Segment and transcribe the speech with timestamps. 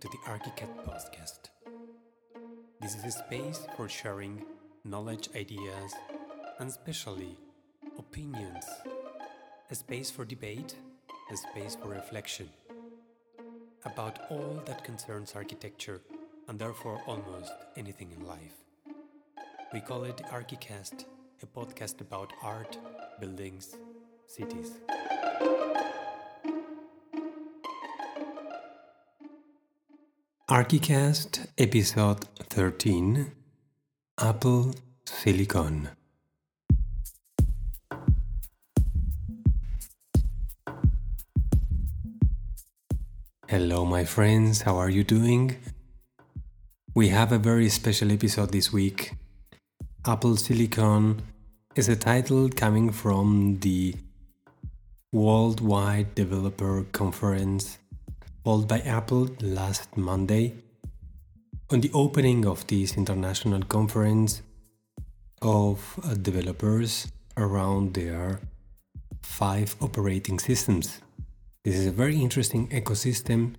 [0.00, 1.48] to the Archicast podcast.
[2.80, 4.44] This is a space for sharing
[4.84, 5.92] knowledge, ideas,
[6.58, 7.36] and especially
[7.98, 8.64] opinions.
[9.70, 10.74] A space for debate,
[11.32, 12.50] a space for reflection
[13.86, 16.02] about all that concerns architecture
[16.48, 18.56] and therefore almost anything in life.
[19.72, 21.06] We call it Archicast,
[21.42, 22.76] a podcast about art,
[23.18, 23.76] buildings,
[24.26, 24.72] cities.
[30.48, 33.32] Archicast episode 13
[34.16, 35.88] Apple Silicon.
[43.48, 45.56] Hello, my friends, how are you doing?
[46.94, 49.14] We have a very special episode this week.
[50.06, 51.22] Apple Silicon
[51.74, 53.96] is a title coming from the
[55.10, 57.78] Worldwide Developer Conference
[58.46, 60.54] held by Apple last Monday.
[61.70, 64.40] On the opening of this international conference
[65.42, 68.38] of uh, developers around their
[69.20, 71.00] five operating systems.
[71.64, 73.56] This is a very interesting ecosystem.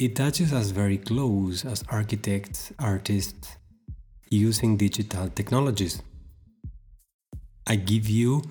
[0.00, 3.56] It touches us very close as architects, artists,
[4.28, 6.02] using digital technologies.
[7.64, 8.42] I give you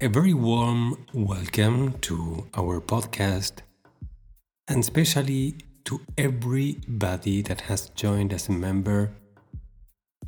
[0.00, 3.62] a very warm welcome to our podcast
[4.68, 9.10] and especially to everybody that has joined as a member,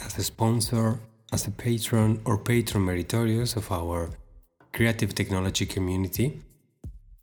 [0.05, 1.01] as a sponsor,
[1.33, 4.11] as a patron or patron meritorious of our
[4.73, 6.41] creative technology community.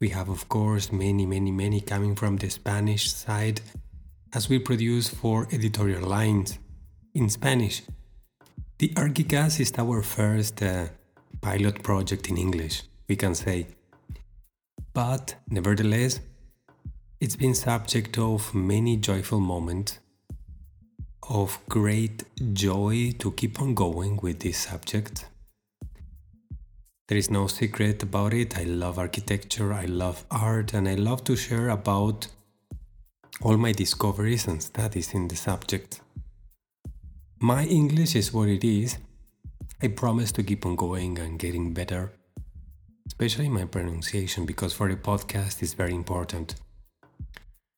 [0.02, 3.61] We have, of course, many, many, many coming from the Spanish side
[4.34, 6.58] as we produce four editorial lines
[7.14, 7.84] in Spanish.
[8.80, 10.88] The Archicast is our first uh,
[11.41, 13.68] pilot project in English, we can say.
[14.94, 16.19] But nevertheless,
[17.23, 19.97] it's been subject of many joyful moments,
[21.29, 25.29] of great joy to keep on going with this subject.
[27.07, 28.57] There is no secret about it.
[28.57, 32.28] I love architecture, I love art, and I love to share about
[33.41, 36.01] all my discoveries and studies in the subject.
[37.40, 38.97] My English is what it is.
[39.81, 42.11] I promise to keep on going and getting better,
[43.07, 46.55] especially my pronunciation, because for the podcast is very important.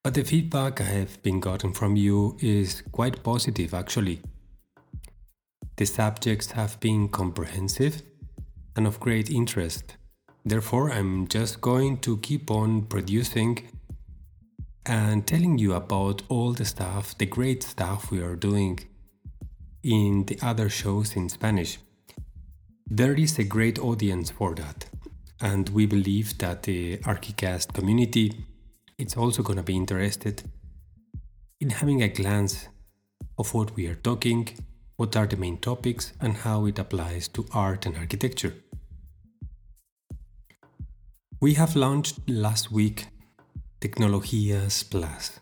[0.06, 4.22] But the feedback I have been gotten from you is quite positive actually.
[5.78, 8.04] The subjects have been comprehensive
[8.76, 9.98] and of great interest.
[10.46, 13.68] Therefore, I'm just going to keep on producing
[14.86, 18.82] and telling you about all the stuff, the great stuff we are doing
[19.82, 21.80] in the other shows in Spanish.
[22.86, 24.86] There is a great audience for that,
[25.42, 28.46] and we believe that the Archicast community
[28.98, 30.44] it's also going to be interested
[31.60, 32.70] in having a glance
[33.38, 34.48] of what we are talking,
[34.96, 38.54] what are the main topics, and how it applies to art and architecture.
[41.42, 43.08] We have launched last week
[43.82, 45.40] Tecnologías Plus.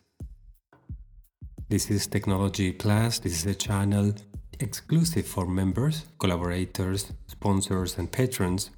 [1.70, 4.14] This is Technology Plus, this is a channel
[4.60, 8.72] exclusive for members, collaborators, sponsors, and patrons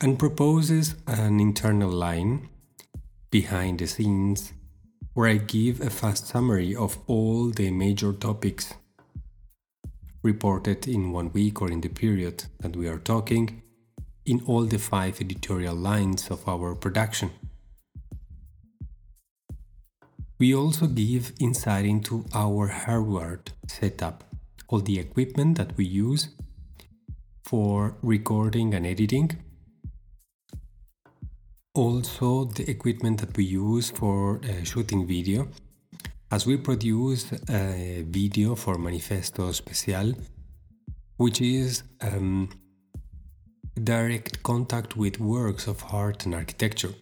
[0.00, 2.48] and proposes an internal line
[3.30, 4.52] behind the scenes
[5.14, 8.74] where I give a fast summary of all the major topics
[10.22, 13.62] reported in one week or in the period that we are talking
[14.24, 17.30] in all the five editorial lines of our production.
[20.38, 24.22] We also give insight into our hardware setup,
[24.68, 26.28] all the equipment that we use
[27.42, 29.36] for recording and editing
[31.78, 35.48] also the equipment that we use for uh, shooting video.
[36.30, 40.12] As we produce a video for Manifesto Special,
[41.16, 42.50] which is um,
[43.84, 46.94] direct contact with works of art and architecture.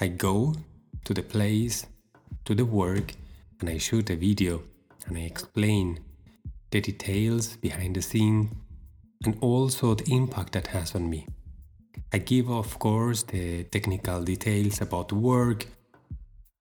[0.00, 0.54] I go
[1.04, 1.86] to the place,
[2.44, 3.14] to the work,
[3.60, 4.62] and I shoot a video
[5.06, 6.00] and I explain
[6.70, 8.50] the details behind the scene
[9.24, 11.26] and also the impact that has on me.
[12.12, 15.66] I give, of course, the technical details about work,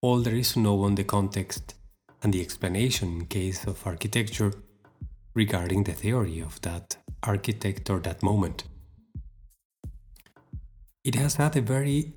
[0.01, 1.75] all there is to know on the context,
[2.21, 4.53] and the explanation in case of architecture
[5.33, 8.63] regarding the theory of that architect or that moment.
[11.03, 12.13] It has had a very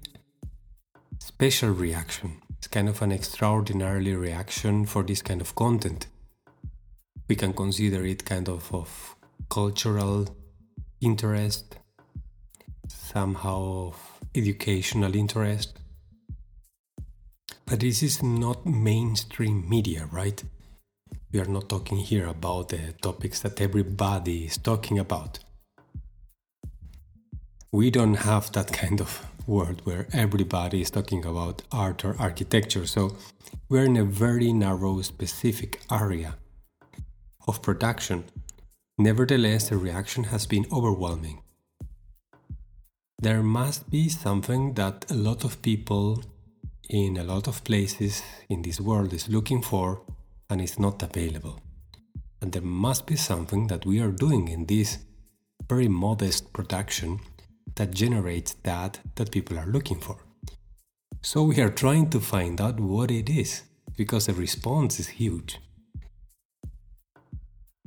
[1.18, 2.40] special reaction.
[2.56, 6.06] It's kind of an extraordinary reaction for this kind of content.
[7.28, 9.14] We can consider it kind of of
[9.50, 10.34] cultural
[11.00, 11.76] interest
[13.12, 13.96] somehow of
[14.34, 15.78] educational interest.
[17.66, 20.42] But this is not mainstream media, right?
[21.32, 25.40] We are not talking here about the topics that everybody is talking about.
[27.72, 32.86] We don't have that kind of world where everybody is talking about art or architecture,
[32.86, 33.16] so
[33.68, 36.36] we're in a very narrow, specific area
[37.46, 38.24] of production.
[38.98, 41.42] Nevertheless, the reaction has been overwhelming.
[43.20, 46.22] There must be something that a lot of people
[46.88, 50.02] in a lot of places in this world is looking for
[50.48, 51.60] and is not available.
[52.40, 54.98] And there must be something that we are doing in this
[55.68, 57.18] very modest production
[57.74, 60.18] that generates that that people are looking for.
[61.20, 63.62] So we are trying to find out what it is
[63.96, 65.58] because the response is huge.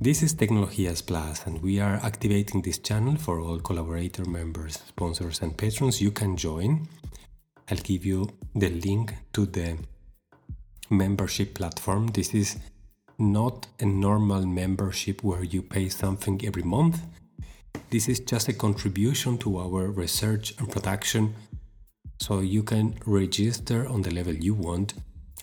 [0.03, 5.43] This is Tecnologías Plus, and we are activating this channel for all collaborator members, sponsors,
[5.43, 6.01] and patrons.
[6.01, 6.87] You can join.
[7.69, 9.77] I'll give you the link to the
[10.89, 12.07] membership platform.
[12.07, 12.57] This is
[13.19, 16.99] not a normal membership where you pay something every month.
[17.91, 21.35] This is just a contribution to our research and production.
[22.19, 24.95] So you can register on the level you want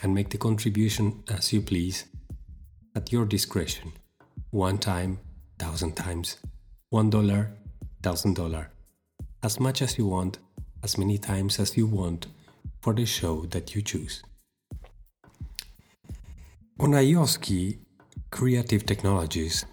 [0.03, 2.07] and make the contribution as you please
[2.97, 3.93] at your discretion
[4.50, 5.19] one time,
[5.59, 6.39] thousand times,
[6.91, 7.50] one dollar,
[8.03, 8.71] thousand dollar,
[9.43, 10.39] as much as you want,
[10.83, 12.27] as many times as you want
[12.81, 14.23] for the show that you choose.
[16.81, 17.79] On IOSCI
[18.31, 19.67] Creative Technologies,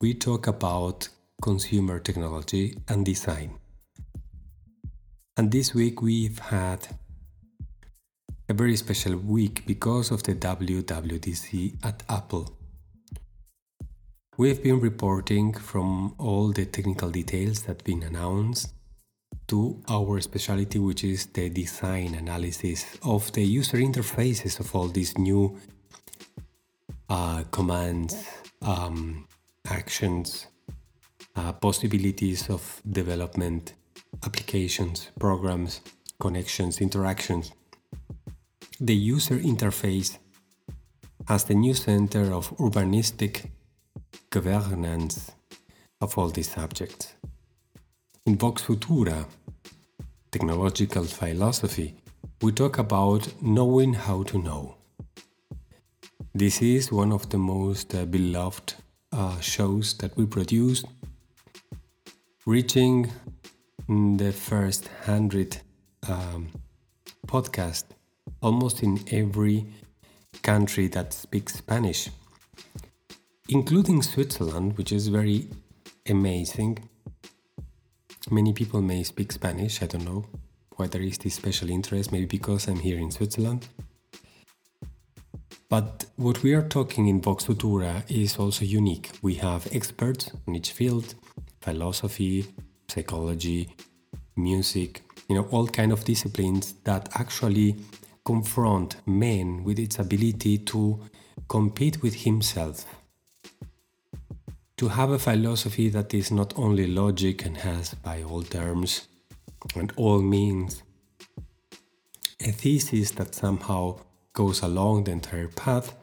[0.00, 1.08] we talk about
[1.42, 3.58] consumer technology and design.
[5.36, 6.88] And this week we've had
[8.48, 12.56] a very special week because of the WWDC at Apple.
[14.38, 18.74] We've been reporting from all the technical details that have been announced
[19.48, 25.16] to our specialty, which is the design analysis of the user interfaces of all these
[25.16, 25.58] new
[27.08, 28.28] uh, commands,
[28.60, 29.26] um,
[29.70, 30.48] actions,
[31.34, 33.72] uh, possibilities of development,
[34.22, 35.80] applications, programs,
[36.20, 37.52] connections, interactions.
[38.78, 40.18] The user interface
[41.26, 43.46] as the new center of urbanistic
[44.40, 45.32] governance
[46.00, 47.14] of all these subjects.
[48.26, 49.26] In Vox Futura,
[50.30, 51.94] technological philosophy,
[52.42, 54.76] we talk about knowing how to know.
[56.34, 58.74] This is one of the most uh, beloved
[59.12, 60.84] uh, shows that we produce,
[62.44, 63.10] reaching
[63.88, 65.58] the first hundred
[66.08, 66.48] um,
[67.26, 67.84] podcast
[68.42, 69.66] almost in every
[70.42, 72.10] country that speaks Spanish
[73.48, 75.48] including Switzerland, which is very
[76.08, 76.78] amazing.
[78.30, 80.26] Many people may speak Spanish, I don't know
[80.76, 83.68] why there is this special interest, maybe because I'm here in Switzerland.
[85.68, 89.10] But what we are talking in Vox Futura is also unique.
[89.22, 91.14] We have experts in each field
[91.60, 92.46] philosophy,
[92.88, 93.74] psychology,
[94.36, 97.76] music, you know, all kind of disciplines that actually
[98.24, 101.00] confront man with its ability to
[101.48, 102.84] compete with himself
[104.76, 109.08] to have a philosophy that is not only logic and has, by all terms
[109.74, 110.82] and all means,
[112.40, 113.98] a thesis that somehow
[114.34, 115.94] goes along the entire path,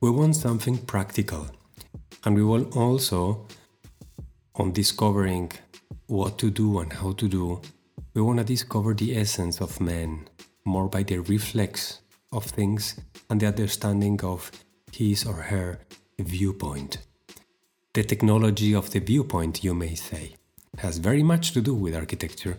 [0.00, 1.46] we want something practical.
[2.24, 3.46] And we want also,
[4.56, 5.52] on discovering
[6.06, 7.60] what to do and how to do,
[8.14, 10.28] we want to discover the essence of man
[10.64, 12.00] more by the reflex
[12.32, 12.98] of things
[13.30, 14.50] and the understanding of
[14.90, 15.78] his or her
[16.18, 17.05] viewpoint.
[17.96, 20.34] The technology of the viewpoint, you may say,
[20.76, 22.58] has very much to do with architecture,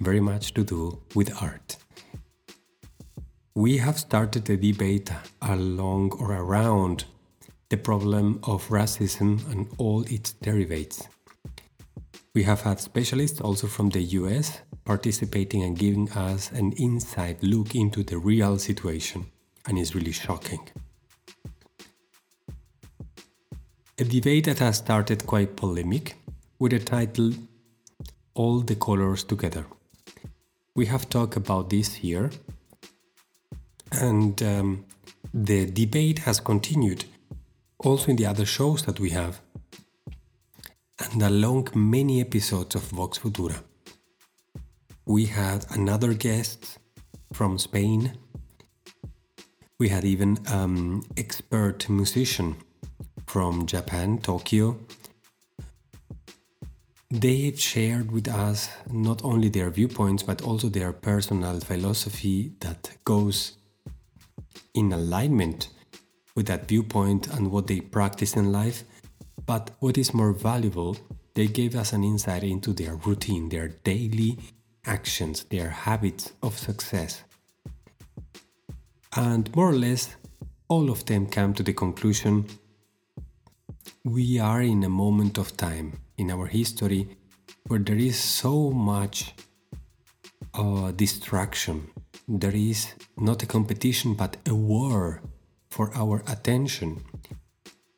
[0.00, 1.76] very much to do with art.
[3.54, 5.10] We have started a debate
[5.42, 7.04] along or around
[7.68, 11.06] the problem of racism and all its derivatives.
[12.34, 17.74] We have had specialists also from the US participating and giving us an inside look
[17.74, 19.26] into the real situation,
[19.66, 20.66] and it's really shocking.
[24.00, 26.14] A debate that has started quite polemic
[26.60, 27.32] with the title
[28.34, 29.66] All the Colors Together.
[30.76, 32.30] We have talked about this here,
[33.90, 34.84] and um,
[35.34, 37.06] the debate has continued
[37.78, 39.40] also in the other shows that we have,
[41.00, 43.64] and along many episodes of Vox Futura.
[45.06, 46.78] We had another guest
[47.32, 48.12] from Spain.
[49.80, 52.58] We had even um, expert musician
[53.28, 54.78] from Japan, Tokyo.
[57.10, 63.56] They shared with us not only their viewpoints but also their personal philosophy that goes
[64.74, 65.68] in alignment
[66.34, 68.84] with that viewpoint and what they practice in life.
[69.46, 70.96] But what is more valuable,
[71.34, 74.38] they gave us an insight into their routine, their daily
[74.86, 77.22] actions, their habits of success.
[79.16, 80.14] And more or less,
[80.68, 82.46] all of them come to the conclusion
[84.04, 87.16] we are in a moment of time in our history
[87.66, 89.34] where there is so much
[90.54, 91.90] uh, distraction.
[92.26, 95.22] There is not a competition but a war
[95.70, 97.04] for our attention.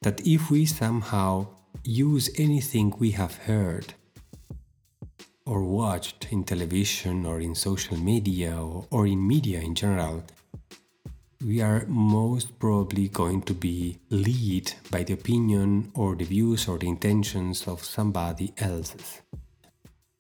[0.03, 1.47] That if we somehow
[1.85, 3.95] use anything we have heard
[5.47, 10.25] or watched in television or in social media or, or in media in general,
[11.45, 16.77] we are most probably going to be led by the opinion or the views or
[16.77, 19.23] the intentions of somebody else's.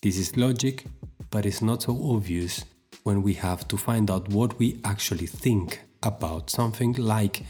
[0.00, 0.84] This is logic,
[1.30, 2.64] but it's not so obvious
[3.02, 7.44] when we have to find out what we actually think about something like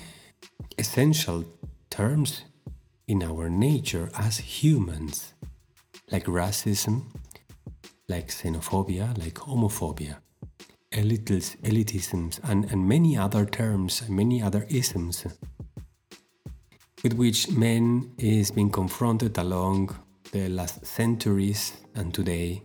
[0.76, 1.44] essential
[1.90, 2.42] terms
[3.06, 5.32] in our nature as humans,
[6.10, 7.04] like racism,
[8.08, 10.16] like xenophobia, like homophobia
[10.92, 15.26] elitis, elitisms, and, and many other terms, many other isms
[17.02, 19.96] with which man is being confronted along
[20.32, 22.62] the last centuries and today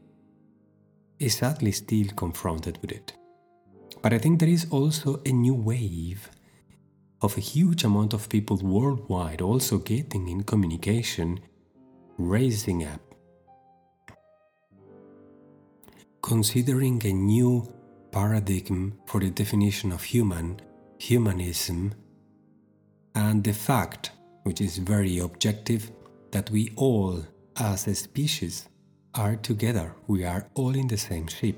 [1.19, 3.13] is sadly still confronted with it.
[4.01, 6.29] But I think there is also a new wave
[7.21, 11.39] of a huge amount of people worldwide also getting in communication,
[12.17, 13.01] raising up,
[16.21, 17.74] considering a new
[18.15, 20.57] paradigm for the definition of human,
[20.99, 21.93] humanism,
[23.13, 24.11] and the fact,
[24.43, 25.91] which is very objective,
[26.31, 27.21] that we all,
[27.57, 28.69] as a species,
[29.15, 29.93] are together.
[30.07, 31.57] We are all in the same ship.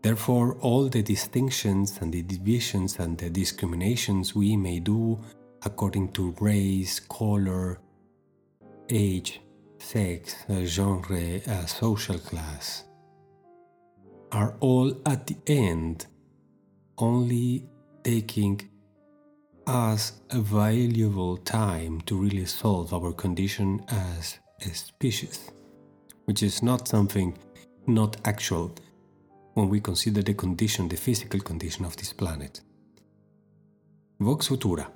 [0.00, 5.20] Therefore, all the distinctions and the divisions and the discriminations we may do
[5.62, 7.78] according to race, color,
[8.88, 9.42] age,
[9.78, 12.84] sex, genre, uh, social class,
[14.32, 16.06] are all at the end
[16.98, 17.68] only
[18.02, 18.68] taking
[19.66, 25.50] us a valuable time to really solve our condition as a species,
[26.24, 27.36] which is not something
[27.86, 28.74] not actual
[29.54, 32.60] when we consider the condition, the physical condition of this planet.
[34.18, 34.86] Vox Futura.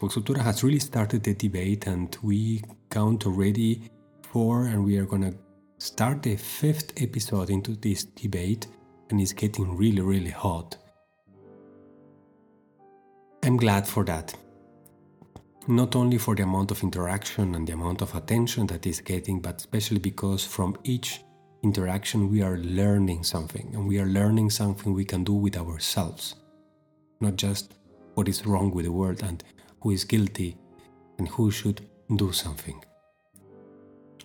[0.00, 3.90] Vox Futura has really started the debate, and we count already
[4.22, 5.32] four, and we are gonna
[5.80, 8.66] start the fifth episode into this debate
[9.08, 10.76] and it's getting really, really hot.
[13.42, 14.34] I'm glad for that.
[15.68, 19.40] Not only for the amount of interaction and the amount of attention that is getting,
[19.40, 21.22] but especially because from each
[21.62, 26.34] interaction we are learning something and we are learning something we can do with ourselves.
[27.20, 27.74] Not just
[28.14, 29.42] what is wrong with the world and
[29.80, 30.58] who is guilty
[31.16, 32.82] and who should do something.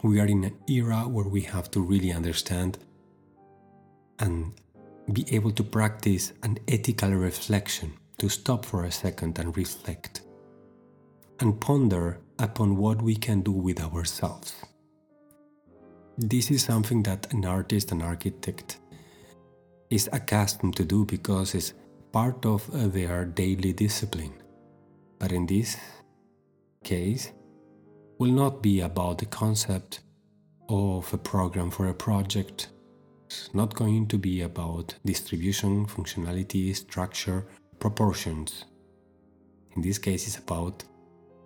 [0.05, 2.77] We are in an era where we have to really understand
[4.19, 4.53] and
[5.11, 10.21] be able to practice an ethical reflection, to stop for a second and reflect,
[11.39, 14.53] and ponder upon what we can do with ourselves.
[16.19, 18.77] This is something that an artist, an architect,
[19.89, 21.73] is accustomed to do because it's
[22.11, 24.35] part of their daily discipline.
[25.17, 25.77] But in this
[26.83, 27.31] case,
[28.17, 29.99] will not be about the concept
[30.69, 32.69] of a program for a project.
[33.25, 37.45] It's not going to be about distribution, functionality, structure,
[37.79, 38.65] proportions.
[39.75, 40.83] In this case, it's about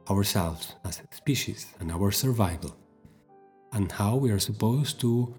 [0.10, 2.76] ourselves as a species and our survival,
[3.74, 5.36] and how we are supposed to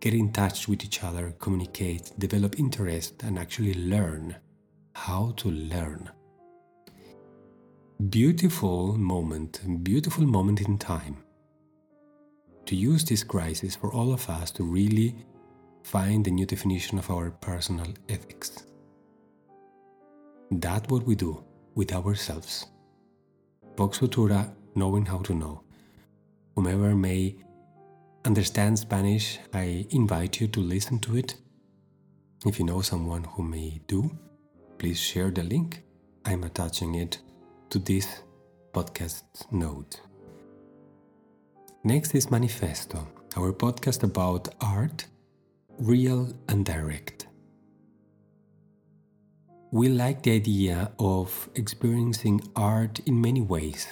[0.00, 4.36] get in touch with each other, communicate, develop interest, and actually learn
[4.94, 6.10] how to learn
[8.08, 11.16] beautiful moment, beautiful moment in time
[12.64, 15.14] to use this crisis for all of us to really
[15.84, 18.64] find a new definition of our personal ethics.
[20.50, 21.44] That's what we do
[21.74, 22.66] with ourselves.
[23.76, 25.62] Vox Futura, knowing how to know.
[26.56, 27.36] Whomever may
[28.24, 31.36] understand Spanish, I invite you to listen to it.
[32.46, 34.10] If you know someone who may do,
[34.78, 35.82] please share the link.
[36.24, 37.18] I'm attaching it
[37.72, 38.20] to this
[38.74, 39.98] podcast note.
[41.84, 45.06] Next is Manifesto, our podcast about art,
[45.78, 47.28] real and direct.
[49.70, 53.88] We like the idea of experiencing art in many ways,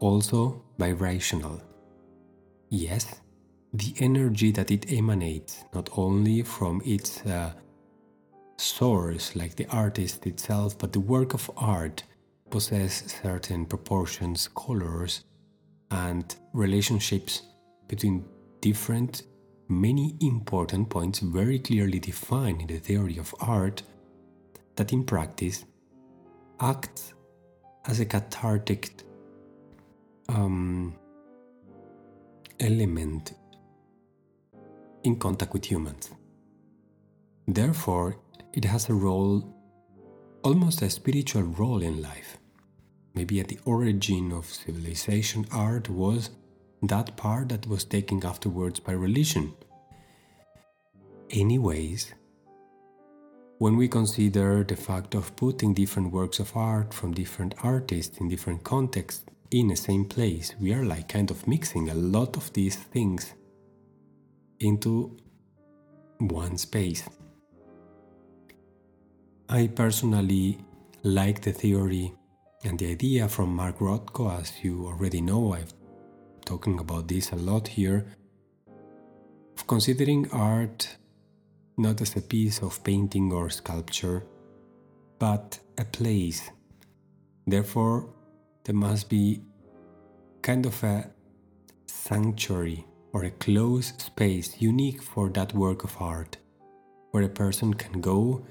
[0.00, 1.62] also vibrational.
[2.70, 3.20] Yes,
[3.72, 7.52] the energy that it emanates not only from its uh,
[8.56, 12.02] source like the artist itself, but the work of art
[12.52, 15.24] possess certain proportions, colors,
[15.90, 17.42] and relationships
[17.88, 18.24] between
[18.60, 19.22] different,
[19.68, 23.82] many important points very clearly defined in the theory of art
[24.76, 25.64] that in practice
[26.60, 27.14] acts
[27.86, 29.02] as a cathartic
[30.28, 30.94] um,
[32.60, 33.32] element
[35.04, 36.10] in contact with humans.
[37.48, 38.18] Therefore,
[38.52, 39.42] it has a role,
[40.44, 42.36] almost a spiritual role in life.
[43.14, 46.30] Maybe at the origin of civilization, art was
[46.82, 49.54] that part that was taken afterwards by religion.
[51.30, 52.14] Anyways,
[53.58, 58.28] when we consider the fact of putting different works of art from different artists in
[58.28, 62.52] different contexts in the same place, we are like kind of mixing a lot of
[62.54, 63.34] these things
[64.58, 65.16] into
[66.18, 67.04] one space.
[69.48, 70.58] I personally
[71.02, 72.14] like the theory
[72.64, 75.74] and the idea from Mark Rothko, as you already know, I've
[76.44, 78.04] talking about this a lot here,
[79.56, 80.96] of considering art
[81.76, 84.24] not as a piece of painting or sculpture,
[85.18, 86.50] but a place.
[87.46, 88.12] Therefore,
[88.64, 89.40] there must be
[90.42, 91.10] kind of a
[91.86, 96.36] sanctuary or a closed space unique for that work of art,
[97.10, 98.44] where a person can go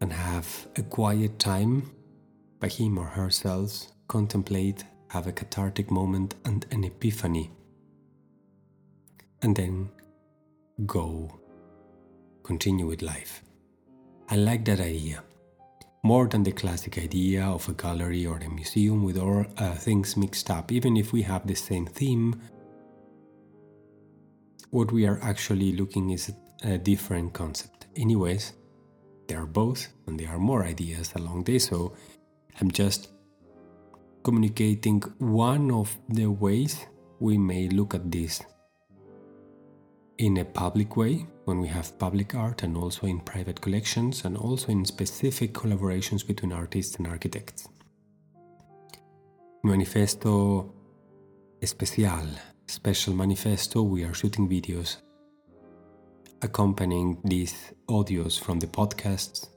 [0.00, 1.90] and have a quiet time
[2.60, 7.50] by him or herself, contemplate, have a cathartic moment and an epiphany,
[9.42, 9.88] and then
[10.86, 11.40] go,
[12.42, 13.42] continue with life.
[14.28, 15.22] I like that idea.
[16.02, 20.16] More than the classic idea of a gallery or a museum with all uh, things
[20.16, 22.40] mixed up, even if we have the same theme,
[24.70, 26.32] what we are actually looking is
[26.62, 27.86] a different concept.
[27.96, 28.52] Anyways,
[29.26, 31.94] there are both, and there are more ideas along this, so
[32.60, 33.08] I'm just
[34.22, 36.86] communicating one of the ways
[37.18, 38.42] we may look at this
[40.18, 44.36] in a public way when we have public art and also in private collections and
[44.36, 47.68] also in specific collaborations between artists and architects.
[49.64, 50.74] Manifesto
[51.62, 52.26] Especial,
[52.66, 54.96] special manifesto, we are shooting videos
[56.40, 57.54] accompanying these
[57.86, 59.49] audios from the podcasts.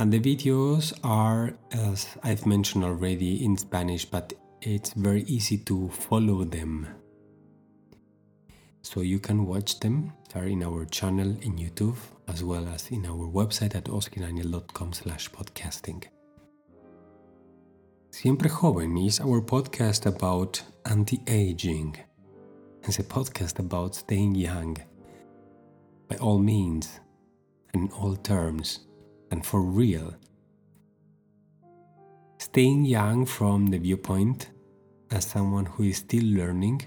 [0.00, 5.88] And the videos are, as I've mentioned already, in Spanish, but it's very easy to
[5.88, 6.88] follow them.
[8.82, 10.12] So you can watch them.
[10.32, 15.30] They're in our channel in YouTube as well as in our website at oskindaniel.com slash
[15.30, 16.04] podcasting.
[18.10, 21.96] Siempre Joven is our podcast about anti-aging.
[22.82, 24.76] It's a podcast about staying young
[26.08, 27.00] by all means
[27.74, 28.80] in all terms
[29.30, 30.14] and for real.
[32.38, 34.50] Staying young from the viewpoint
[35.10, 36.82] as someone who is still learning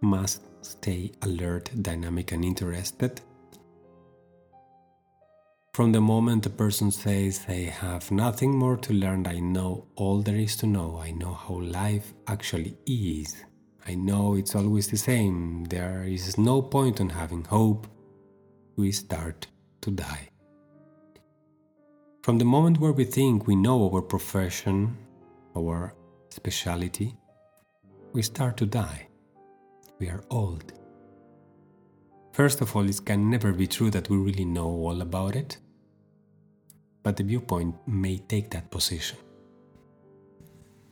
[0.00, 3.20] must stay alert, dynamic, and interested.
[5.72, 10.22] From the moment a person says they have nothing more to learn, I know all
[10.22, 13.36] there is to know, I know how life actually is.
[13.86, 15.64] I know it's always the same.
[15.64, 17.86] There is no point in having hope.
[18.76, 19.46] We start
[19.82, 20.30] to die.
[22.26, 24.96] From the moment where we think we know our profession,
[25.56, 25.94] our
[26.30, 27.14] speciality,
[28.12, 29.06] we start to die.
[30.00, 30.72] We are old.
[32.32, 35.58] First of all, it can never be true that we really know all about it,
[37.04, 39.18] but the viewpoint may take that position.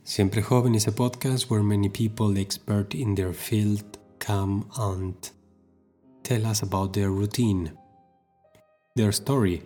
[0.05, 5.15] Siempre Joven is a podcast where many people expert in their field come and
[6.23, 7.77] tell us about their routine,
[8.95, 9.63] their story,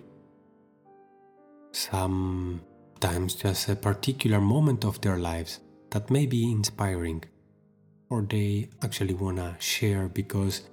[1.80, 5.60] sometimes just a particular moment of their lives
[5.92, 7.24] that may be inspiring
[8.10, 10.64] or they actually want to share because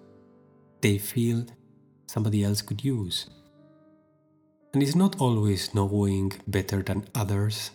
[0.80, 1.44] they feel
[2.06, 3.28] somebody else could use.
[4.72, 7.70] And it's not always knowing better than others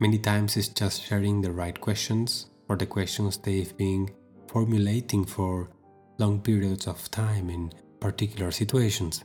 [0.00, 4.10] Many times it's just sharing the right questions or the questions they've been
[4.48, 5.70] formulating for
[6.18, 9.24] long periods of time in particular situations.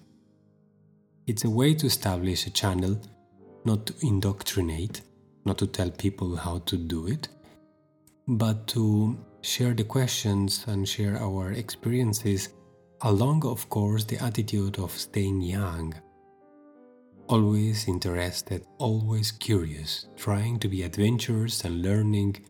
[1.30, 3.00] It's a way to establish a channel,
[3.64, 5.02] not to indoctrinate,
[5.46, 7.28] not to tell people how to do it,
[8.28, 12.50] but to share the questions and share our experiences
[13.02, 15.94] along, of course, the attitude of staying young
[17.28, 22.44] always interested, always curious, trying to be adventurous and learning,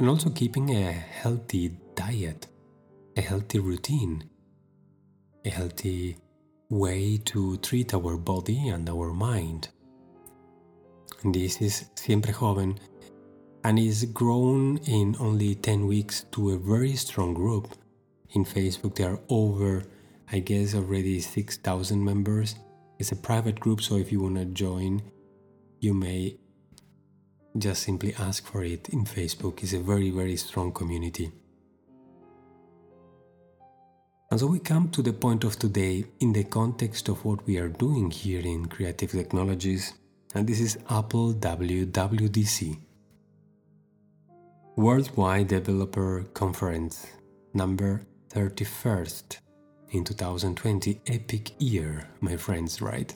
[0.00, 2.48] and also keeping a healthy diet,
[3.16, 4.24] a healthy routine.
[5.44, 6.16] a healthy
[6.72, 9.68] way to treat our body and our mind.
[11.22, 12.78] This is Siempre Joven
[13.62, 17.68] and is grown in only 10 weeks to a very strong group.
[18.30, 19.84] In Facebook, there are over,
[20.32, 22.54] I guess, already 6,000 members.
[22.98, 25.02] It's a private group, so if you want to join,
[25.80, 26.38] you may
[27.58, 29.62] just simply ask for it in Facebook.
[29.62, 31.32] It's a very, very strong community.
[34.32, 37.58] And so we come to the point of today in the context of what we
[37.58, 39.92] are doing here in Creative Technologies,
[40.34, 42.78] and this is Apple WWDC.
[44.76, 47.06] Worldwide Developer Conference
[47.52, 49.36] number 31st
[49.90, 51.02] in 2020.
[51.08, 53.14] Epic year, my friends, right?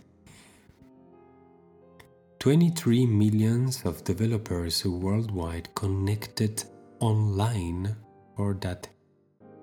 [2.40, 6.62] 23 millions of developers worldwide connected
[7.00, 7.96] online
[8.36, 8.86] for that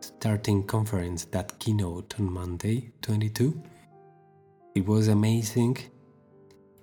[0.04, 3.62] starting conference, that keynote on Monday 22.
[4.76, 5.78] It was amazing.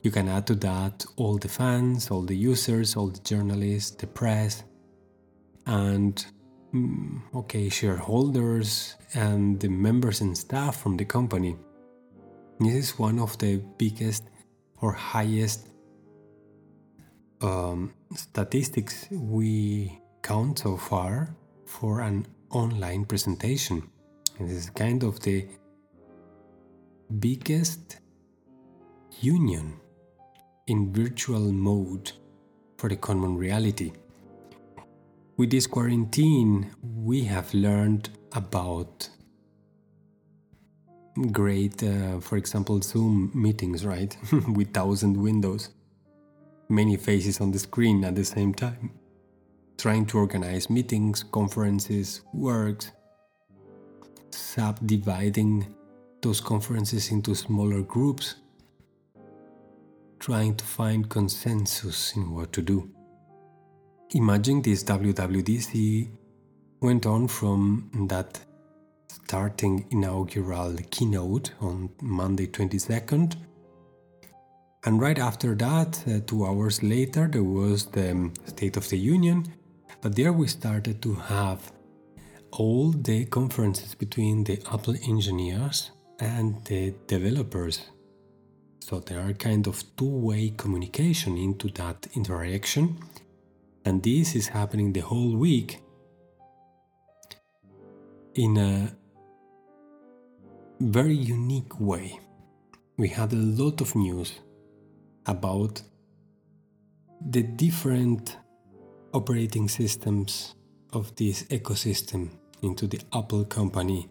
[0.02, 4.06] You can add to that all the fans, all the users, all the journalists, the
[4.06, 4.64] press,
[5.66, 6.24] and
[6.74, 11.56] mm, okay, shareholders and the members and staff from the company.
[12.58, 14.24] This is one of the biggest
[14.80, 15.68] or highest
[17.42, 21.34] um, statistics we count so far
[21.66, 23.88] for an online presentation.
[24.38, 25.46] This is kind of the
[27.18, 27.98] biggest
[29.20, 29.78] union
[30.66, 32.12] in virtual mode
[32.76, 33.92] for the common reality.
[35.36, 39.08] With this quarantine, we have learned about
[41.32, 44.16] great, uh, for example, Zoom meetings, right?
[44.48, 45.70] With thousand windows,
[46.68, 48.92] many faces on the screen at the same time,
[49.80, 52.92] trying to organize meetings, conferences, works,
[54.30, 55.74] subdividing
[56.20, 58.34] those conferences into smaller groups,
[60.18, 62.90] trying to find consensus in what to do.
[64.10, 66.10] Imagine this WWDC
[66.80, 68.38] went on from that
[69.08, 73.34] starting inaugural keynote on Monday 22nd.
[74.84, 78.98] And right after that, uh, two hours later, there was the um, State of the
[78.98, 79.44] Union.
[80.02, 81.72] But there we started to have
[82.52, 87.80] all the conferences between the Apple engineers and the developers.
[88.80, 92.98] So there are kind of two-way communication into that interaction
[93.84, 95.82] and this is happening the whole week
[98.34, 98.94] in a
[100.80, 102.18] very unique way.
[102.96, 104.32] We had a lot of news
[105.26, 105.82] about
[107.20, 108.36] the different
[109.12, 110.54] operating systems
[110.92, 112.30] of this ecosystem
[112.62, 114.08] into the Apple company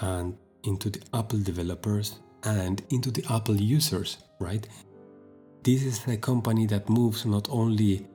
[0.00, 4.66] and into the Apple developers and into the Apple users, right?
[5.62, 8.06] This is a company that moves not only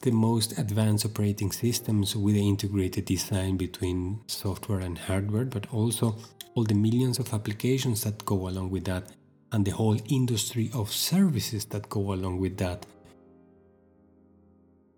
[0.00, 6.16] the most advanced operating systems with the integrated design between software and hardware, but also
[6.54, 9.04] all the millions of applications that go along with that,
[9.52, 12.84] and the whole industry of services that go along with that.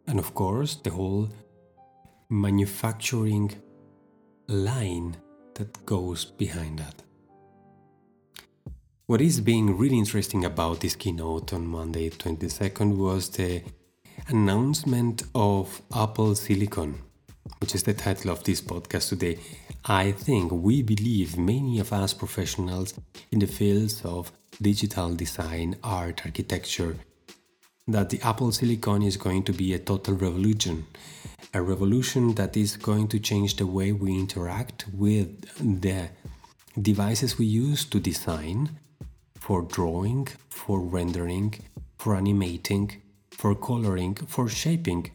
[0.06, 1.28] And of course, the whole
[2.28, 3.52] manufacturing
[4.48, 5.16] line
[5.54, 7.02] that goes behind that.
[9.06, 13.62] What is being really interesting about this keynote on Monday 22nd was the
[14.28, 16.98] announcement of Apple Silicon,
[17.60, 19.38] which is the title of this podcast today.
[19.84, 22.94] I think we believe many of us professionals
[23.30, 26.96] in the fields of digital design, art, architecture,
[27.87, 30.87] that the Apple Silicon is going to be a total revolution.
[31.53, 35.29] A revolution that is going to change the way we interact with
[35.81, 36.09] the
[36.81, 38.70] devices we use to design,
[39.38, 41.55] for drawing, for rendering,
[41.99, 45.11] for animating, for coloring, for shaping,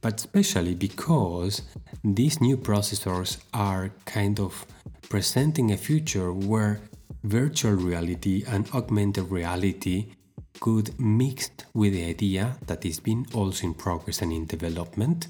[0.00, 1.62] but especially because
[2.04, 4.64] these new processors are kind of
[5.08, 6.80] presenting a future where
[7.24, 10.12] virtual reality and augmented reality
[10.60, 15.28] could mix with the idea that is being also in progress and in development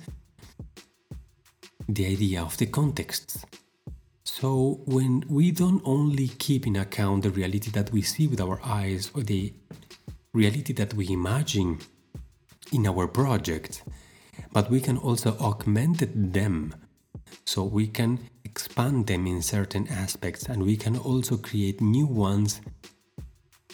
[1.88, 3.44] the idea of the contexts.
[4.24, 8.60] So, when we don't only keep in account the reality that we see with our
[8.64, 9.52] eyes or the
[10.32, 11.78] reality that we imagine
[12.72, 13.82] in our project,
[14.52, 16.74] but we can also augment them
[17.44, 22.60] so we can expand them in certain aspects and we can also create new ones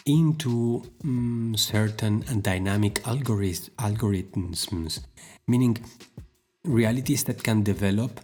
[0.05, 4.99] into um, certain dynamic algorithms,
[5.47, 5.77] meaning
[6.63, 8.19] realities that can develop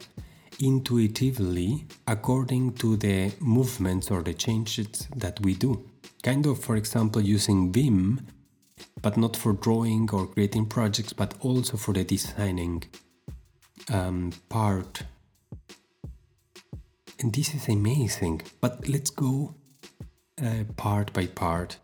[0.60, 5.88] intuitively according to the movements or the changes that we do.
[6.24, 8.26] Kind of, for example, using BIM,
[9.02, 12.84] but not for drawing or creating projects, but also for the designing
[13.92, 15.04] um, part.
[17.20, 18.42] And this is amazing.
[18.62, 19.56] But let's go
[20.44, 21.78] uh, part by part.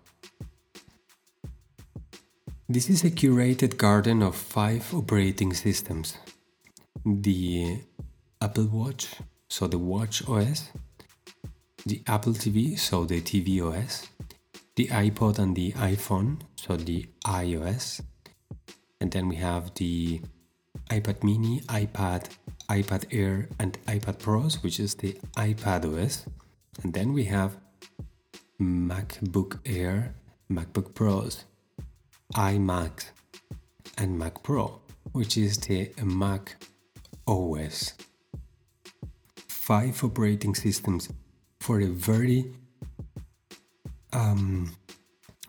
[2.69, 6.17] This is a curated garden of five operating systems
[7.05, 7.79] the
[8.41, 9.15] Apple Watch,
[9.49, 10.69] so the Watch OS,
[11.85, 14.07] the Apple TV, so the TV OS,
[14.75, 18.01] the iPod and the iPhone, so the iOS,
[19.01, 20.21] and then we have the
[20.89, 22.29] iPad mini, iPad,
[22.69, 26.25] iPad Air, and iPad Pros, which is the iPad OS.
[26.83, 27.57] And then we have
[28.61, 30.15] MacBook Air,
[30.51, 31.45] MacBook Pros,
[32.35, 33.05] iMac,
[33.97, 34.79] and Mac Pro,
[35.11, 36.55] which is the Mac
[37.27, 37.93] OS
[39.63, 41.07] five operating systems
[41.61, 42.51] for a very
[44.11, 44.75] um,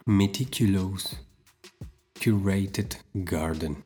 [0.07, 1.17] meticulous,
[2.14, 3.83] curated garden.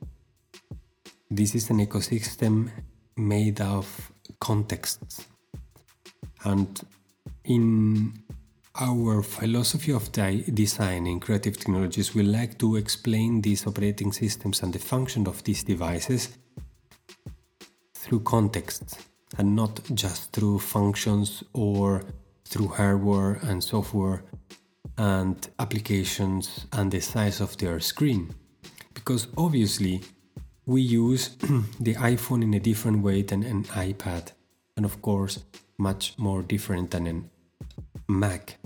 [1.30, 2.70] This is an ecosystem
[3.16, 5.24] made of contexts.
[6.44, 6.78] And
[7.44, 8.12] in
[8.80, 14.62] our philosophy of di- design in creative technologies, will like to explain these operating systems
[14.62, 16.38] and the function of these devices
[17.94, 19.00] through context
[19.36, 22.04] and not just through functions or
[22.44, 24.22] through hardware and software
[24.96, 28.34] and applications and the size of their screen.
[28.94, 30.02] Because obviously,
[30.66, 31.28] we use
[31.80, 34.32] the iPhone in a different way than an iPad,
[34.76, 35.40] and of course,
[35.78, 37.22] much more different than a
[38.10, 38.58] Mac.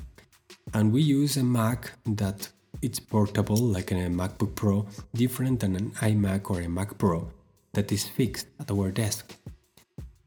[0.75, 2.49] And we use a Mac that
[2.81, 7.31] it's portable, like a MacBook Pro, different than an iMac or a Mac Pro
[7.75, 9.37] that is fixed at our desk.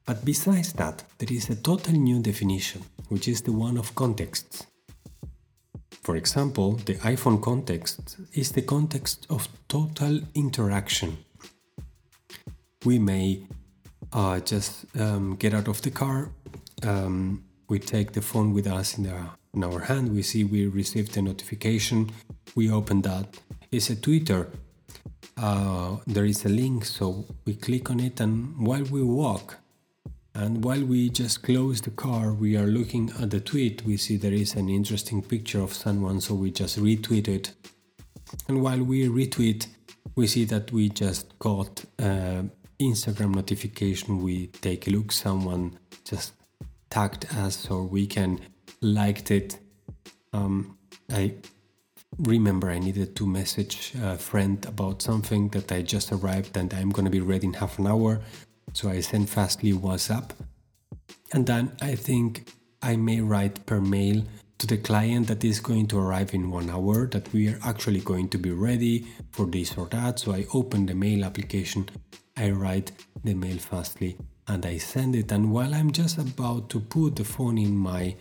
[0.06, 4.68] But besides that, there is a total new definition, which is the one of contexts.
[6.04, 11.18] For example, the iPhone context is the context of total interaction.
[12.86, 13.48] We may
[14.14, 16.30] uh, just um, get out of the car,
[16.84, 20.68] um, we take the phone with us in, our, in our hand, we see we
[20.68, 22.12] received a notification,
[22.56, 23.40] we open that.
[23.72, 24.50] It's a Twitter.
[25.38, 29.58] Uh, there is a link, so we click on it, and while we walk,
[30.34, 33.86] and while we just close the car, we are looking at the tweet.
[33.86, 37.54] We see there is an interesting picture of someone, so we just retweet it.
[38.48, 39.68] And while we retweet,
[40.16, 44.22] we see that we just got an Instagram notification.
[44.22, 46.34] We take a look, someone just
[46.90, 48.40] tagged us, or we can
[48.86, 49.58] liked it.
[50.34, 50.78] Um,
[51.12, 51.34] I
[52.20, 56.90] remember I needed to message a friend about something that I just arrived and I'm
[56.90, 58.22] gonna be ready in half an hour.
[58.74, 60.32] So I send Fastly WhatsApp.
[61.34, 64.24] And then I think I may write per mail
[64.58, 68.00] to the client that is going to arrive in one hour, that we are actually
[68.00, 70.20] going to be ready for this or that.
[70.20, 71.90] So I open the mail application,
[72.38, 72.92] I write
[73.24, 74.18] the mail fastly,
[74.48, 75.32] and I send it.
[75.32, 78.16] And while I'm just about to put the phone in my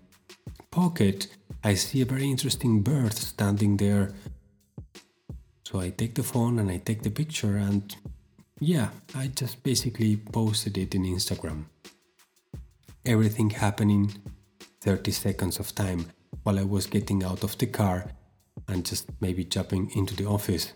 [0.75, 1.29] pocket,
[1.63, 4.13] I see a very interesting bird standing there.
[5.63, 7.97] So I take the phone and I take the picture, and
[8.59, 11.67] yeah, I just basically posted it in Instagram.
[13.07, 14.13] Everything happening
[14.81, 16.07] 30 seconds of time
[16.43, 18.11] while I was getting out of the car
[18.67, 20.73] and just maybe jumping into the office.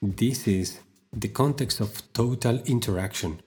[0.00, 0.78] This is
[1.12, 3.40] the context of total interaction.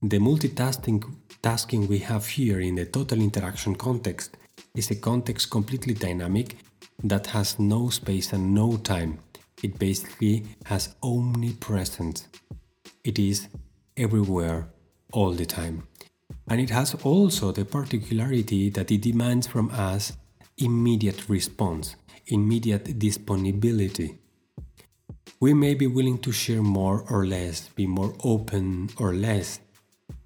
[0.00, 1.04] The multitasking
[1.46, 4.36] tasking we have here in the total interaction context
[4.74, 6.56] is a context completely dynamic
[7.04, 9.20] that has no space and no time.
[9.62, 12.26] It basically has omnipresence.
[13.04, 13.46] It is
[13.96, 14.66] everywhere
[15.12, 15.86] all the time.
[16.48, 20.14] And it has also the particularity that it demands from us
[20.58, 21.94] immediate response,
[22.26, 24.18] immediate disponibility.
[25.38, 29.60] We may be willing to share more or less, be more open or less,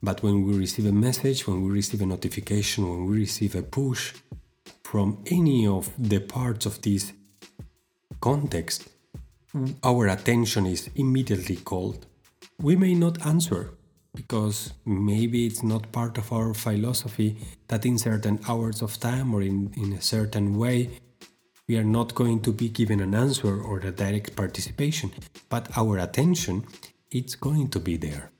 [0.02, 3.62] but when we receive a message, when we receive a notification, when we receive a
[3.62, 4.14] push
[4.82, 7.12] from any of the parts of this
[8.20, 8.88] context,
[9.82, 12.06] our attention is immediately called.
[12.60, 13.70] We may not answer
[14.14, 17.36] because maybe it's not part of our philosophy
[17.68, 20.90] that in certain hours of time or in, in a certain way
[21.68, 25.12] we are not going to be given an answer or a direct participation,
[25.48, 26.64] but our attention
[27.12, 28.30] it's going to be there.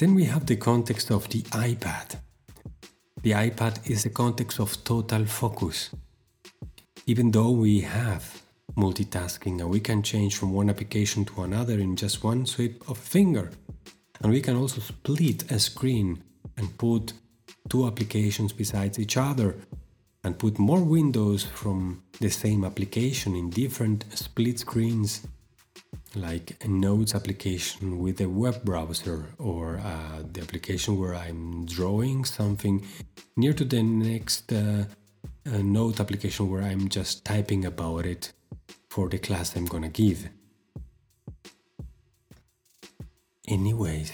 [0.00, 2.16] Then we have the context of the iPad.
[3.20, 5.90] The iPad is the context of total focus.
[7.04, 8.40] Even though we have
[8.78, 12.96] multitasking and we can change from one application to another in just one sweep of
[12.96, 13.50] a finger.
[14.22, 16.22] And we can also split a screen
[16.56, 17.12] and put
[17.68, 19.54] two applications besides each other
[20.24, 25.26] and put more windows from the same application in different split screens
[26.14, 32.24] like a notes application with a web browser or uh, the application where i'm drawing
[32.24, 32.84] something
[33.36, 34.84] near to the next uh,
[35.46, 38.32] uh, note application where i'm just typing about it
[38.88, 40.28] for the class i'm gonna give.
[43.48, 44.12] Anyways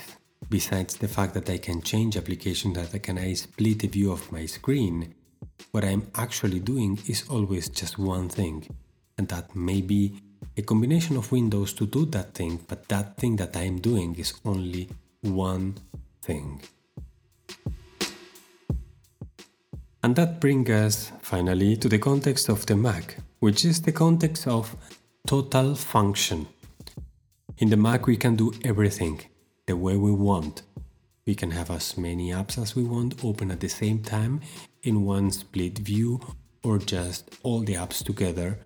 [0.49, 4.11] besides the fact that i can change application that i can i split the view
[4.11, 5.13] of my screen
[5.71, 8.67] what I'm actually doing is always just one thing,
[9.17, 10.21] and that may be
[10.57, 14.33] a combination of windows to do that thing, but that thing that I'm doing is
[14.43, 14.89] only
[15.21, 15.75] one
[16.21, 16.61] thing.
[20.03, 24.47] And that brings us finally to the context of the Mac, which is the context
[24.47, 24.75] of
[25.27, 26.47] total function.
[27.59, 29.21] In the Mac, we can do everything
[29.67, 30.63] the way we want.
[31.25, 34.41] We can have as many apps as we want open at the same time
[34.81, 36.21] in one split view
[36.63, 38.59] or just all the apps together,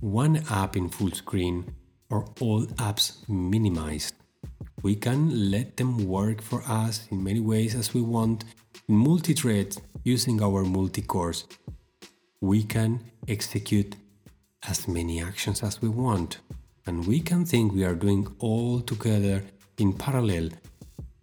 [0.00, 1.74] one app in full screen
[2.10, 4.14] or all apps minimized.
[4.82, 8.44] We can let them work for us in many ways as we want
[8.88, 11.46] in multi-threads using our multi-cores.
[12.40, 13.96] We can execute
[14.68, 16.38] as many actions as we want
[16.86, 19.42] and we can think we are doing all together
[19.78, 20.50] in parallel.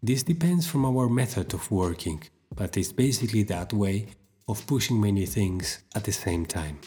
[0.03, 2.21] This depends from our method of working,
[2.53, 4.07] but it's basically that way
[4.47, 6.79] of pushing many things at the same time.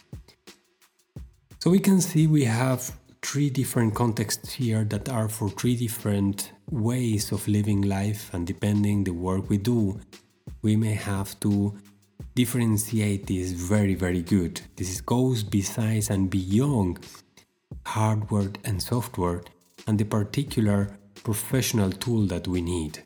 [1.61, 6.53] So we can see we have three different contexts here that are for three different
[6.71, 9.99] ways of living life and depending the work we do,
[10.62, 11.77] we may have to
[12.37, 14.61] differentiate this very very good.
[14.77, 17.01] This goes besides and beyond
[17.85, 19.42] hardware and software
[19.88, 23.03] and the particular professional tool that we need.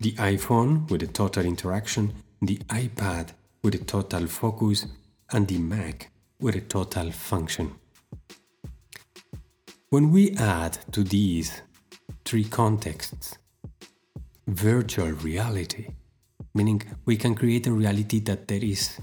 [0.00, 4.86] The iPhone with the total interaction, the iPad with a total focus
[5.30, 7.74] and the Mac with a total function.
[9.90, 11.62] When we add to these
[12.24, 13.38] three contexts
[14.46, 15.88] virtual reality,
[16.54, 18.98] meaning we can create a reality that there is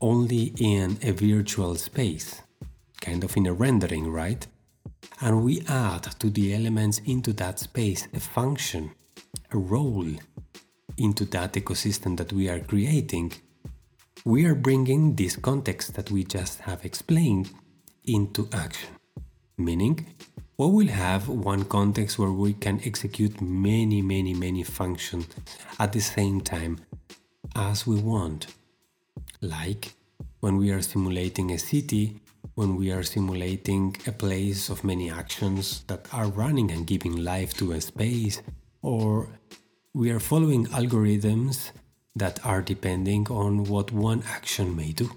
[0.00, 2.42] only in a virtual space,
[3.00, 4.46] kind of in a rendering, right?
[5.20, 8.92] And we add to the elements into that space a function,
[9.52, 10.10] a role
[10.98, 13.32] into that ecosystem that we are creating
[14.26, 17.48] we are bringing this context that we just have explained
[18.06, 18.90] into action.
[19.56, 20.04] Meaning,
[20.58, 25.28] we will have one context where we can execute many, many, many functions
[25.78, 26.80] at the same time
[27.54, 28.48] as we want.
[29.40, 29.94] Like
[30.40, 32.20] when we are simulating a city,
[32.56, 37.54] when we are simulating a place of many actions that are running and giving life
[37.58, 38.42] to a space,
[38.82, 39.28] or
[39.94, 41.70] we are following algorithms
[42.16, 45.08] that are depending on what one action may do.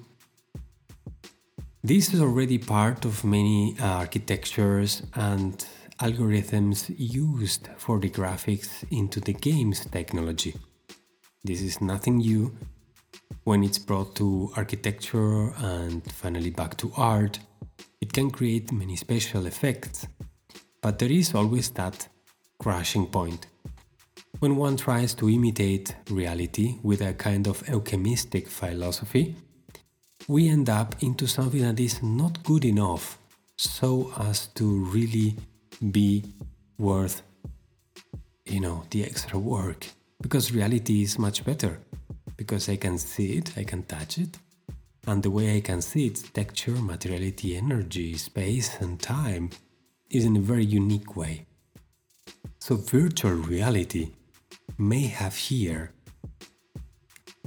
[1.81, 5.65] This is already part of many uh, architectures and
[5.99, 10.55] algorithms used for the graphics into the games technology.
[11.43, 12.53] This is nothing new
[13.45, 17.39] when it's brought to architecture and finally back to art.
[18.01, 20.05] It can create many special effects,
[20.81, 22.09] but there is always that
[22.59, 23.47] crashing point
[24.39, 29.35] when one tries to imitate reality with a kind of alchemistic philosophy,
[30.27, 33.17] we end up into something that is not good enough
[33.57, 35.35] so as to really
[35.91, 36.23] be
[36.77, 37.21] worth
[38.45, 39.87] you know the extra work.
[40.21, 41.79] Because reality is much better.
[42.35, 44.37] Because I can see it, I can touch it,
[45.05, 49.49] and the way I can see its texture, materiality, energy, space, and time
[50.09, 51.45] is in a very unique way.
[52.59, 54.11] So, virtual reality
[54.79, 55.91] may have here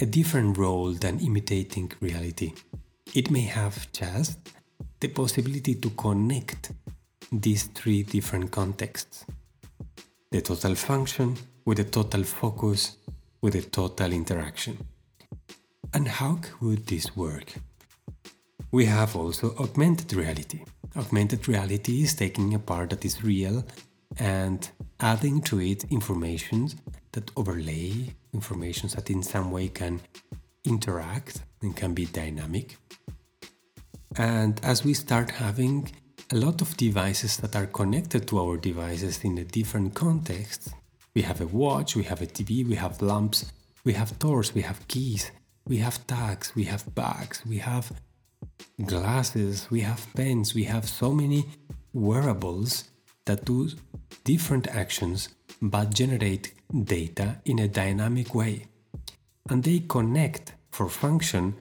[0.01, 2.53] a different role than imitating reality.
[3.15, 4.39] It may have just
[5.01, 6.73] the possibility to connect
[7.31, 9.25] these three different contexts
[10.31, 12.97] the total function with the total focus
[13.43, 14.79] with the total interaction.
[15.93, 17.53] And how would this work?
[18.71, 20.65] We have also augmented reality.
[20.97, 23.63] Augmented reality is taking a part that is real
[24.19, 24.67] and
[25.01, 26.71] adding to it information
[27.13, 30.01] that overlay information that in some way can
[30.65, 32.77] interact and can be dynamic.
[34.17, 35.91] And as we start having
[36.31, 40.73] a lot of devices that are connected to our devices in a different context,
[41.15, 43.53] we have a watch, we have a TV, we have lamps,
[43.85, 45.31] we have doors, we have keys,
[45.67, 47.93] we have tags, we have bags, we have
[48.87, 51.45] glasses, we have pens, we have so many
[51.93, 52.85] wearables
[53.27, 53.69] that do
[54.25, 55.29] different actions
[55.63, 56.53] but generate
[56.85, 58.67] data in a dynamic way.
[59.49, 61.55] And they connect for function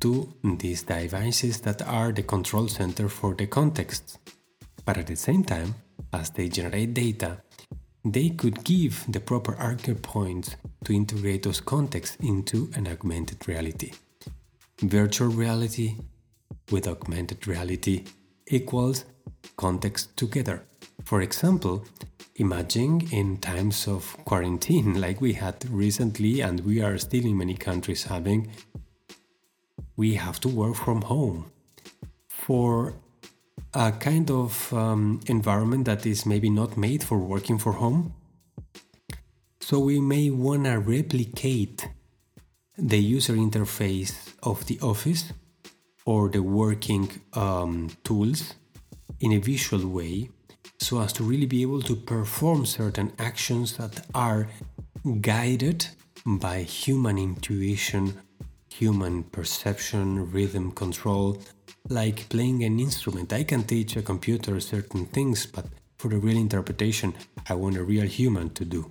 [0.00, 4.18] to these devices that are the control center for the context.
[4.84, 5.74] But at the same time,
[6.12, 7.42] as they generate data,
[8.04, 13.92] they could give the proper anchor points to integrate those contexts into an augmented reality.
[14.80, 15.96] Virtual reality
[16.70, 18.04] with augmented reality
[18.46, 19.04] equals
[19.56, 20.62] context together.
[21.04, 21.84] For example,
[22.36, 27.54] imagine in times of quarantine like we had recently and we are still in many
[27.54, 28.50] countries having,
[29.96, 31.50] we have to work from home.
[32.28, 32.94] For
[33.72, 38.14] a kind of um, environment that is maybe not made for working from home.
[39.60, 41.88] So we may want to replicate
[42.78, 45.32] the user interface of the office
[46.04, 48.54] or the working um, tools
[49.20, 50.30] in a visual way
[50.78, 54.48] so as to really be able to perform certain actions that are
[55.20, 55.86] guided
[56.24, 58.20] by human intuition,
[58.68, 61.38] human perception, rhythm control,
[61.88, 63.32] like playing an instrument.
[63.32, 65.66] I can teach a computer certain things, but
[65.98, 67.14] for the real interpretation,
[67.48, 68.90] I want a real human to do.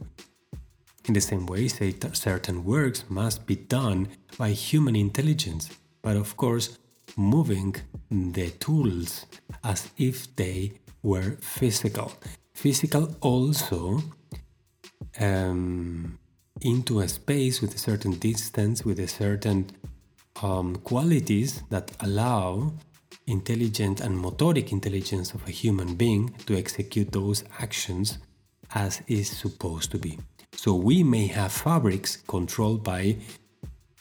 [1.08, 4.08] In the same way, certain works must be done
[4.38, 5.70] by human intelligence,
[6.02, 6.80] but of course,
[7.16, 7.76] moving
[8.10, 9.26] the tools
[9.64, 10.74] as if they
[11.06, 12.12] were physical.
[12.54, 14.02] Physical also
[15.20, 16.18] um,
[16.62, 19.70] into a space with a certain distance, with a certain
[20.42, 22.74] um, qualities that allow
[23.28, 28.18] intelligent and motoric intelligence of a human being to execute those actions
[28.74, 30.18] as is supposed to be.
[30.56, 33.18] So we may have fabrics controlled by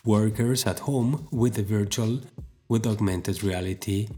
[0.05, 2.21] workers at home with the virtual,
[2.69, 4.09] with augmented reality,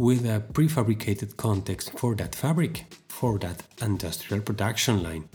[0.00, 5.28] with a prefabricated context for that fabric, for that industrial production line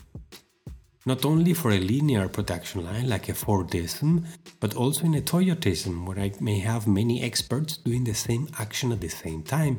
[1.05, 4.25] not only for a linear production line like a Fordism,
[4.59, 8.91] but also in a Toyotism, where I may have many experts doing the same action
[8.91, 9.77] at the same time,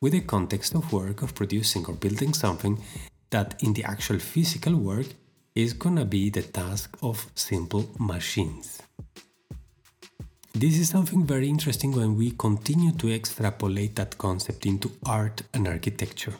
[0.00, 2.82] with a context of work of producing or building something
[3.30, 5.06] that in the actual physical work
[5.54, 8.80] is gonna be the task of simple machines.
[10.58, 15.68] This is something very interesting when we continue to extrapolate that concept into art and
[15.68, 16.34] architecture.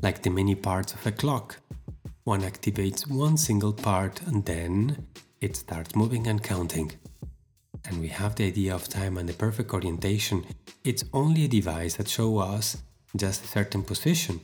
[0.00, 1.56] Like the many parts of a clock,
[2.22, 5.08] one activates one single part and then
[5.40, 6.92] it starts moving and counting.
[7.84, 10.46] And we have the idea of time and the perfect orientation.
[10.84, 12.76] It's only a device that shows us
[13.16, 14.40] just a certain position,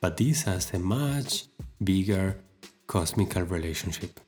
[0.00, 1.48] but this has a much
[1.82, 2.38] bigger
[2.86, 4.20] cosmical relationship.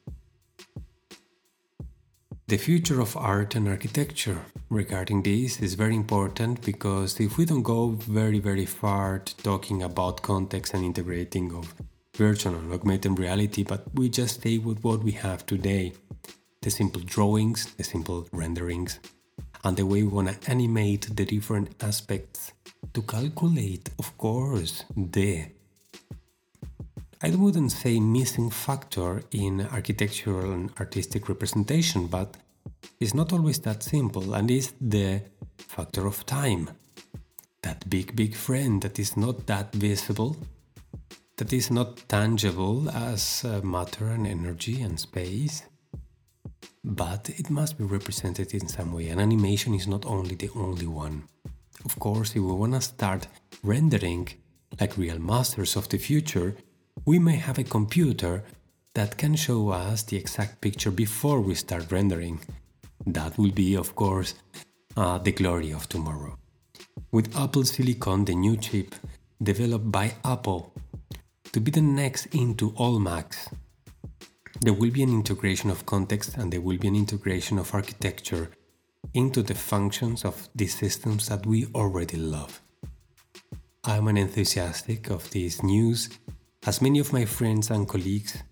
[2.49, 4.39] The future of art and architecture
[4.71, 9.83] regarding this is very important because if we don't go very very far to talking
[9.83, 11.75] about context and integrating of
[12.15, 15.93] virtual and augmented reality, but we just stay with what we have today.
[16.63, 19.01] The simple drawings, the simple renderings,
[19.65, 22.53] and the way we want to animate the different aspects
[22.95, 25.47] to calculate, of course, the
[27.23, 32.37] I wouldn't say missing factor in architectural and artistic representation, but
[33.01, 35.23] it's not always that simple, and it's the
[35.57, 36.71] factor of time.
[37.63, 40.37] That big, big friend that is not that visible
[41.37, 45.65] that is not tangible as uh, matter and energy and space,
[46.83, 49.09] but it must be represented in some way.
[49.09, 51.25] And animation is not only the only one.
[51.85, 53.29] Of course, if we want to start
[53.63, 54.29] rendering
[54.81, 56.57] like real masters of the future,
[57.05, 58.43] we may have a computer
[58.95, 62.41] that can show us the exact picture before we start rendering.
[63.07, 64.35] That will be, of course,
[64.97, 66.39] uh, the glory of tomorrow.
[67.13, 68.95] With Apple Silicon, the new chip
[69.43, 70.73] developed by Apple
[71.53, 73.49] to be the next into all Macs.
[74.61, 78.51] There will be an integration of context and there will be an integration of architecture
[79.15, 82.61] into the functions of these systems that we already love.
[83.85, 86.11] I'm an enthusiastic of this news,
[86.67, 88.43] as many of my friends and colleagues,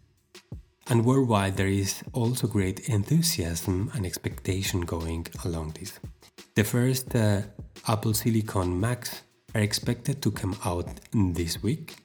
[0.88, 5.98] and worldwide there is also great enthusiasm and expectation going along this.
[6.54, 7.42] The first uh,
[7.88, 9.22] Apple Silicon Macs
[9.54, 11.96] are expected to come out this week,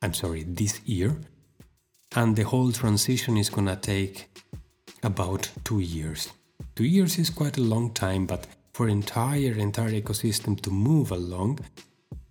[0.00, 1.16] I'm sorry, this year.
[2.16, 4.30] And the whole transition is gonna take
[5.02, 6.32] about two years.
[6.74, 11.58] Two years is quite a long time, but for entire entire ecosystem to move along,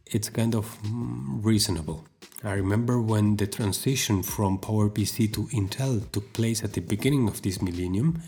[0.07, 2.05] it's kind of mm, reasonable.
[2.41, 7.41] I remember when the transition from PowerPC to Intel took place at the beginning of
[7.41, 8.21] this millennium,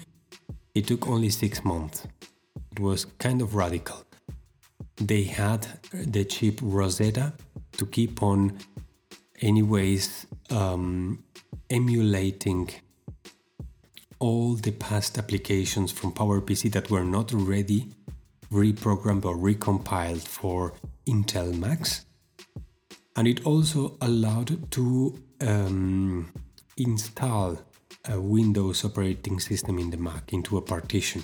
[0.75, 2.05] it took only six months.
[2.73, 4.03] It was kind of radical.
[4.97, 7.31] They had the chip Rosetta
[7.77, 8.59] to keep on,
[9.41, 11.23] anyways, um,
[11.69, 12.69] emulating
[14.19, 17.87] all the past applications from PowerPC that were not ready,
[18.51, 20.73] reprogrammed or recompiled for
[21.07, 22.05] Intel Macs.
[23.15, 26.31] And it also allowed to um,
[26.77, 27.59] install
[28.09, 31.23] a Windows operating system in the Mac into a partition.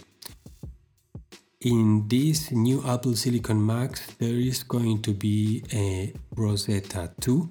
[1.61, 7.49] In this new Apple Silicon Macs, there is going to be a Rosetta 2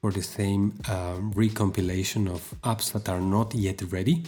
[0.00, 4.24] for the same uh, recompilation of apps that are not yet ready.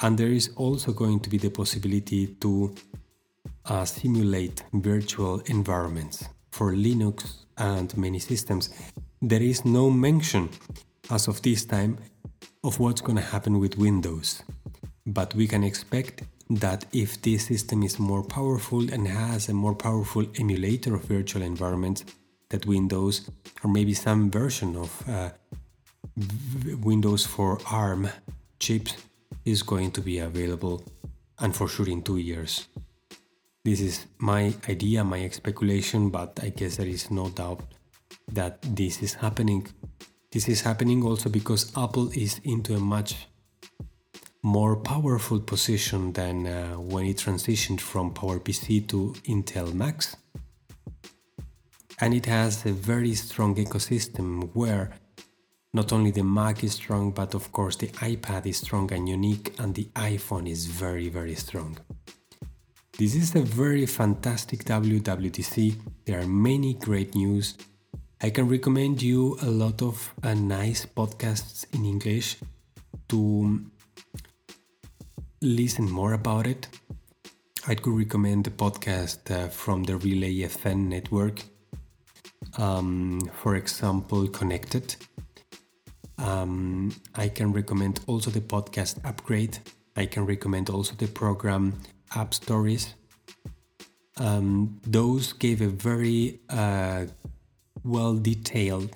[0.00, 2.74] And there is also going to be the possibility to
[3.66, 6.24] uh, simulate virtual environments
[6.54, 7.16] for Linux
[7.58, 8.70] and many systems.
[9.20, 10.48] There is no mention
[11.10, 11.98] as of this time
[12.62, 14.42] of what's going to happen with Windows.
[15.04, 19.74] But we can expect that if this system is more powerful and has a more
[19.74, 22.04] powerful emulator of virtual environments,
[22.50, 23.28] that Windows
[23.62, 25.30] or maybe some version of uh,
[26.90, 28.08] Windows for ARM
[28.60, 28.94] chips
[29.44, 30.84] is going to be available
[31.40, 32.68] and for sure in two years.
[33.64, 37.60] This is my idea, my speculation, but I guess there is no doubt
[38.28, 39.66] that this is happening
[40.34, 43.28] this is happening also because Apple is into a much
[44.42, 50.16] more powerful position than uh, when it transitioned from PowerPC to Intel Macs.
[52.00, 54.90] And it has a very strong ecosystem where
[55.72, 59.54] not only the Mac is strong, but of course the iPad is strong and unique,
[59.60, 61.78] and the iPhone is very, very strong.
[62.98, 65.74] This is a very fantastic WWDC.
[66.04, 67.56] There are many great news
[68.24, 72.36] I can recommend you a lot of uh, nice podcasts in English
[73.08, 73.60] to
[75.42, 76.68] listen more about it.
[77.66, 81.42] I could recommend the podcast uh, from the Relay FM network.
[82.56, 84.96] Um, for example, Connected.
[86.16, 89.58] Um, I can recommend also the podcast Upgrade.
[89.96, 91.74] I can recommend also the program
[92.14, 92.94] AppStories.
[94.16, 97.06] Um, those gave a very uh,
[97.82, 98.90] well detailed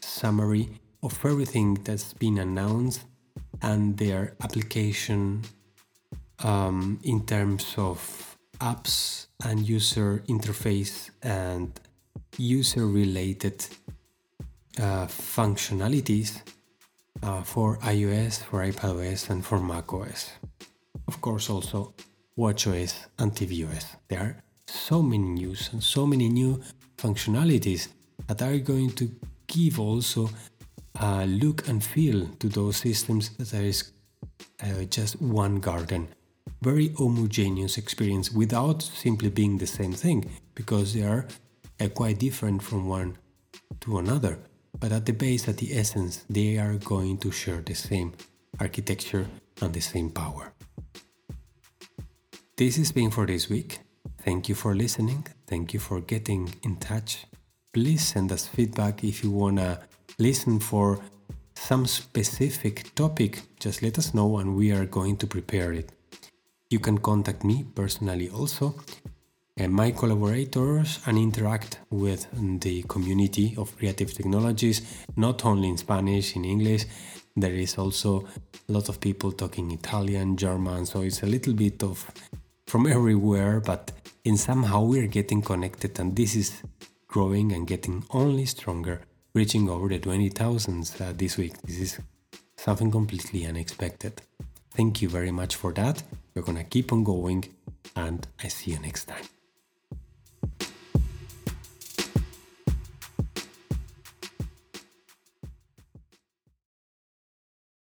[0.00, 0.68] summary
[1.02, 3.04] of everything that's been announced
[3.62, 5.42] and their application
[6.42, 11.80] um, in terms of apps and user interface and
[12.36, 13.66] user related
[14.78, 16.40] uh, functionalities
[17.22, 20.30] uh, for iOS, for iPadOS, and for macOS.
[21.06, 21.94] Of course, also
[22.38, 23.96] watchOS and tvOS.
[24.08, 26.62] There are so many news and so many new
[26.96, 27.88] functionalities
[28.26, 29.10] that are going to
[29.46, 30.30] give also
[31.00, 33.92] a look and feel to those systems that there is
[34.62, 36.08] uh, just one garden.
[36.62, 41.26] Very homogeneous experience without simply being the same thing because they are
[41.80, 43.18] uh, quite different from one
[43.80, 44.38] to another.
[44.78, 48.12] But at the base at the essence they are going to share the same
[48.60, 49.26] architecture
[49.60, 50.53] and the same power
[52.56, 53.80] this has been for this week.
[54.18, 55.26] Thank you for listening.
[55.46, 57.26] Thank you for getting in touch.
[57.72, 59.80] Please send us feedback if you want to
[60.18, 61.00] listen for
[61.56, 63.42] some specific topic.
[63.58, 65.90] Just let us know and we are going to prepare it.
[66.70, 68.76] You can contact me personally also.
[69.56, 72.28] And my collaborators and interact with
[72.60, 76.84] the community of creative technologies not only in spanish in english.
[77.36, 78.26] There is also
[78.68, 82.04] a lot of people talking italian german so it's a little bit of
[82.66, 83.92] from everywhere but
[84.24, 86.62] in somehow we're getting connected and this is
[87.14, 89.02] growing and getting only stronger,
[89.34, 91.54] reaching over the 20,000 uh, this week.
[91.62, 91.98] This is
[92.56, 94.20] something completely unexpected.
[94.72, 96.02] Thank you very much for that.
[96.34, 97.44] We're gonna keep on going,
[97.94, 99.33] and I see you next time.